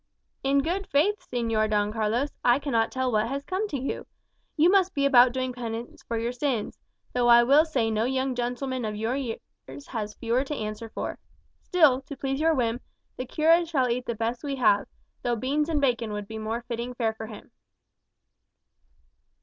"In 0.41 0.63
good 0.63 0.87
faith, 0.87 1.19
Señor 1.31 1.69
Don 1.69 1.93
Carlos, 1.93 2.29
I 2.43 2.57
cannot 2.57 2.91
tell 2.91 3.11
what 3.11 3.27
has 3.27 3.45
come 3.45 3.67
to 3.67 3.77
you. 3.77 4.07
You 4.57 4.67
must 4.71 4.95
be 4.95 5.05
about 5.05 5.31
doing 5.31 5.53
penance 5.53 6.01
for 6.01 6.17
your 6.17 6.31
sins, 6.31 6.79
though 7.13 7.27
I 7.27 7.43
will 7.43 7.65
say 7.65 7.91
no 7.91 8.05
young 8.05 8.33
gentleman 8.33 8.83
of 8.83 8.95
your 8.95 9.15
years 9.15 9.43
has 9.89 10.15
fewer 10.15 10.43
to 10.45 10.55
answer 10.55 10.89
for. 10.89 11.19
Still, 11.61 12.01
to 12.01 12.17
please 12.17 12.39
your 12.39 12.55
whim, 12.55 12.81
the 13.15 13.27
cura 13.27 13.63
shall 13.63 13.91
eat 13.91 14.07
the 14.07 14.15
best 14.15 14.43
we 14.43 14.55
have, 14.55 14.87
though 15.21 15.35
beans 15.35 15.69
and 15.69 15.79
bacon 15.79 16.13
would 16.13 16.27
be 16.27 16.39
more 16.39 16.63
fitting 16.63 16.95
fare 16.95 17.13
for 17.13 17.27
him." 17.27 17.51